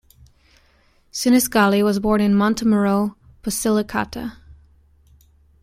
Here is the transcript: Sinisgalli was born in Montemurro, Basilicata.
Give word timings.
Sinisgalli 1.13 1.83
was 1.83 1.99
born 1.99 2.21
in 2.21 2.33
Montemurro, 2.33 3.13
Basilicata. 3.43 4.37